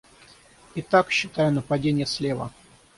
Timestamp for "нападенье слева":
1.51-2.51